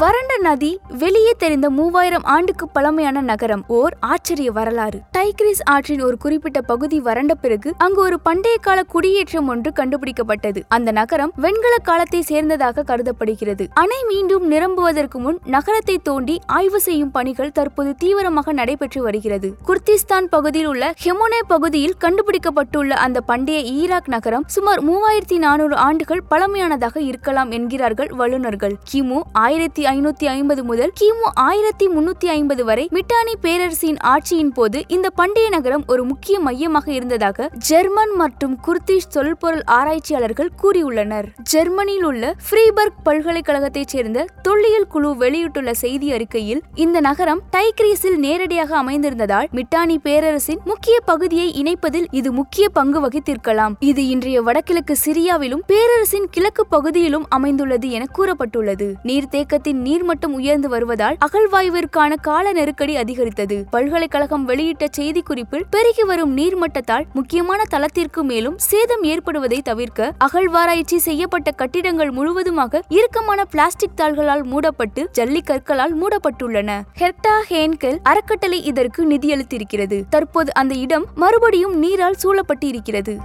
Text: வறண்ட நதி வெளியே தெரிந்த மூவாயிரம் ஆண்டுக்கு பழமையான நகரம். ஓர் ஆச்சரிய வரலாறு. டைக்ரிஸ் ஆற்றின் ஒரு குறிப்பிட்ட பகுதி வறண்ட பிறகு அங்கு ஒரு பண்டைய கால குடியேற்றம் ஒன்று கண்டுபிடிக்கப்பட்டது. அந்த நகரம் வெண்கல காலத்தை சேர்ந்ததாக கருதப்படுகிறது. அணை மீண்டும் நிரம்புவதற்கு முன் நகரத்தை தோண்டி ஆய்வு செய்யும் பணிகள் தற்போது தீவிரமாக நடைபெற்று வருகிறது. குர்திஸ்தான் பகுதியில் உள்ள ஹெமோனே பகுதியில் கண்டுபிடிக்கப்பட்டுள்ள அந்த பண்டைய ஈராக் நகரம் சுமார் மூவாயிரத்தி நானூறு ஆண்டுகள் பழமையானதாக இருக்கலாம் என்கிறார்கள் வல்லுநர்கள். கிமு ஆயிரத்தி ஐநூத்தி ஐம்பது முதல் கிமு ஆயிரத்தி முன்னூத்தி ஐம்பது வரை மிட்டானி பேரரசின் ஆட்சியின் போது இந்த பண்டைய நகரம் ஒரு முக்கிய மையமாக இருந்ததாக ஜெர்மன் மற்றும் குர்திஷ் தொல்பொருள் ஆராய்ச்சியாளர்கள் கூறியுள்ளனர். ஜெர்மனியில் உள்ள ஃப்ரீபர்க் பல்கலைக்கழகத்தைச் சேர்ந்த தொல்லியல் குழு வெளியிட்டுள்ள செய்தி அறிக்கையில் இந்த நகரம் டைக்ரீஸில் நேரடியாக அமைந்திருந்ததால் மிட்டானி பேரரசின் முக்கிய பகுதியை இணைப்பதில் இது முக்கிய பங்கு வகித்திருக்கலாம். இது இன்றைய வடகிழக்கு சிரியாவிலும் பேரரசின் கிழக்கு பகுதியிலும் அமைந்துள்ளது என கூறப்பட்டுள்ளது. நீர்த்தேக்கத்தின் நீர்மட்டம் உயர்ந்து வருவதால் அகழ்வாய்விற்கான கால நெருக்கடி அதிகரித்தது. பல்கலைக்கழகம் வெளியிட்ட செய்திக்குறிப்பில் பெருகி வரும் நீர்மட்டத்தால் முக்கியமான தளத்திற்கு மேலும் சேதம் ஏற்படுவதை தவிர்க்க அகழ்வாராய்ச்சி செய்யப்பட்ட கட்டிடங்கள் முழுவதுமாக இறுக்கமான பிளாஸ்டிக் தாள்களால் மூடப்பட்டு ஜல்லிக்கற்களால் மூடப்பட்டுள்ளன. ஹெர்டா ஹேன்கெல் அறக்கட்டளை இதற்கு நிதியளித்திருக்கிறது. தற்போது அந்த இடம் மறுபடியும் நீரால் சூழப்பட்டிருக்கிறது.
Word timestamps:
வறண்ட 0.00 0.36
நதி 0.36 0.78
வெளியே 0.98 1.30
தெரிந்த 1.38 1.70
மூவாயிரம் 1.70 2.22
ஆண்டுக்கு 2.22 2.68
பழமையான 2.68 3.20
நகரம். 3.20 3.64
ஓர் 3.68 3.94
ஆச்சரிய 4.00 4.50
வரலாறு. 4.50 5.00
டைக்ரிஸ் 5.18 5.62
ஆற்றின் 5.64 6.02
ஒரு 6.02 6.16
குறிப்பிட்ட 6.16 6.60
பகுதி 6.60 7.00
வறண்ட 7.00 7.34
பிறகு 7.34 7.74
அங்கு 7.78 8.00
ஒரு 8.00 8.20
பண்டைய 8.20 8.56
கால 8.60 8.82
குடியேற்றம் 8.82 9.48
ஒன்று 9.48 9.72
கண்டுபிடிக்கப்பட்டது. 9.76 10.62
அந்த 10.68 10.90
நகரம் 10.90 11.32
வெண்கல 11.36 11.76
காலத்தை 11.82 12.24
சேர்ந்ததாக 12.28 12.84
கருதப்படுகிறது. 12.84 13.68
அணை 13.74 14.04
மீண்டும் 14.08 14.52
நிரம்புவதற்கு 14.52 15.18
முன் 15.18 15.38
நகரத்தை 15.44 16.00
தோண்டி 16.02 16.40
ஆய்வு 16.46 16.80
செய்யும் 16.80 17.10
பணிகள் 17.10 17.52
தற்போது 17.52 17.94
தீவிரமாக 17.94 18.52
நடைபெற்று 18.52 19.02
வருகிறது. 19.02 19.50
குர்திஸ்தான் 19.66 20.28
பகுதியில் 20.30 20.68
உள்ள 20.68 20.92
ஹெமோனே 21.04 21.40
பகுதியில் 21.46 21.96
கண்டுபிடிக்கப்பட்டுள்ள 22.00 22.90
அந்த 22.90 23.20
பண்டைய 23.20 23.60
ஈராக் 23.60 24.08
நகரம் 24.08 24.44
சுமார் 24.46 24.84
மூவாயிரத்தி 24.90 25.38
நானூறு 25.38 25.76
ஆண்டுகள் 25.76 26.24
பழமையானதாக 26.30 26.96
இருக்கலாம் 27.00 27.50
என்கிறார்கள் 27.50 28.12
வல்லுநர்கள். 28.12 28.76
கிமு 28.92 29.20
ஆயிரத்தி 29.32 29.86
ஐநூத்தி 29.90 30.26
ஐம்பது 30.26 30.64
முதல் 30.64 30.92
கிமு 31.00 31.28
ஆயிரத்தி 31.34 31.86
முன்னூத்தி 31.88 32.26
ஐம்பது 32.26 32.64
வரை 32.64 32.88
மிட்டானி 32.90 33.34
பேரரசின் 33.40 33.98
ஆட்சியின் 34.04 34.50
போது 34.52 34.78
இந்த 34.86 35.10
பண்டைய 35.10 35.48
நகரம் 35.48 35.84
ஒரு 35.86 36.04
முக்கிய 36.04 36.40
மையமாக 36.40 36.92
இருந்ததாக 36.92 37.48
ஜெர்மன் 37.68 38.12
மற்றும் 38.16 38.58
குர்திஷ் 38.66 39.08
தொல்பொருள் 39.10 39.62
ஆராய்ச்சியாளர்கள் 39.66 40.50
கூறியுள்ளனர். 40.62 41.26
ஜெர்மனியில் 41.42 42.04
உள்ள 42.04 42.34
ஃப்ரீபர்க் 42.46 42.98
பல்கலைக்கழகத்தைச் 43.04 43.88
சேர்ந்த 43.88 44.26
தொல்லியல் 44.42 44.86
குழு 44.86 45.16
வெளியிட்டுள்ள 45.16 45.74
செய்தி 45.74 46.12
அறிக்கையில் 46.12 46.62
இந்த 46.74 47.00
நகரம் 47.00 47.42
டைக்ரீஸில் 47.56 48.18
நேரடியாக 48.18 48.82
அமைந்திருந்ததால் 48.82 49.48
மிட்டானி 49.50 49.98
பேரரசின் 49.98 50.60
முக்கிய 50.64 50.98
பகுதியை 51.00 51.48
இணைப்பதில் 51.62 52.06
இது 52.10 52.32
முக்கிய 52.32 52.68
பங்கு 52.68 53.08
வகித்திருக்கலாம். 53.08 53.76
இது 53.80 54.08
இன்றைய 54.08 54.42
வடகிழக்கு 54.42 54.96
சிரியாவிலும் 55.04 55.64
பேரரசின் 55.66 56.28
கிழக்கு 56.30 56.66
பகுதியிலும் 56.66 57.26
அமைந்துள்ளது 57.28 57.90
என 57.90 58.06
கூறப்பட்டுள்ளது. 58.18 58.90
நீர்த்தேக்கத்தின் 59.04 59.76
நீர்மட்டம் 59.86 60.34
உயர்ந்து 60.38 60.68
வருவதால் 60.68 61.16
அகழ்வாய்விற்கான 61.26 62.12
கால 62.20 62.52
நெருக்கடி 62.52 62.96
அதிகரித்தது. 62.96 63.64
பல்கலைக்கழகம் 63.70 64.44
வெளியிட்ட 64.48 64.86
செய்திக்குறிப்பில் 64.96 65.64
பெருகி 65.70 66.02
வரும் 66.02 66.36
நீர்மட்டத்தால் 66.36 67.06
முக்கியமான 67.12 67.62
தளத்திற்கு 67.68 68.24
மேலும் 68.24 68.58
சேதம் 68.58 69.02
ஏற்படுவதை 69.02 69.60
தவிர்க்க 69.62 70.12
அகழ்வாராய்ச்சி 70.18 70.98
செய்யப்பட்ட 70.98 71.50
கட்டிடங்கள் 71.50 72.10
முழுவதுமாக 72.10 72.82
இறுக்கமான 72.88 73.44
பிளாஸ்டிக் 73.44 73.96
தாள்களால் 73.96 74.44
மூடப்பட்டு 74.44 75.10
ஜல்லிக்கற்களால் 75.18 75.94
மூடப்பட்டுள்ளன. 76.00 76.80
ஹெர்டா 76.98 77.36
ஹேன்கெல் 77.48 77.98
அறக்கட்டளை 78.02 78.64
இதற்கு 78.64 79.08
நிதியளித்திருக்கிறது. 79.08 80.02
தற்போது 80.10 80.54
அந்த 80.54 80.74
இடம் 80.74 81.06
மறுபடியும் 81.14 81.78
நீரால் 81.78 82.16
சூழப்பட்டிருக்கிறது. 82.22 83.16